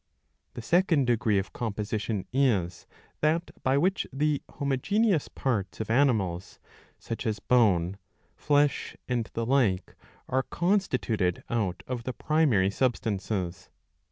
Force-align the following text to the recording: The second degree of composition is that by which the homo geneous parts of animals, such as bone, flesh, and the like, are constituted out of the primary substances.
The 0.55 0.63
second 0.63 1.05
degree 1.05 1.37
of 1.37 1.53
composition 1.53 2.25
is 2.33 2.87
that 3.19 3.51
by 3.61 3.77
which 3.77 4.07
the 4.11 4.41
homo 4.49 4.75
geneous 4.77 5.27
parts 5.27 5.79
of 5.79 5.91
animals, 5.91 6.57
such 6.97 7.27
as 7.27 7.37
bone, 7.37 7.97
flesh, 8.35 8.97
and 9.07 9.29
the 9.33 9.45
like, 9.45 9.93
are 10.27 10.41
constituted 10.41 11.43
out 11.51 11.83
of 11.85 12.03
the 12.05 12.13
primary 12.13 12.71
substances. 12.71 13.69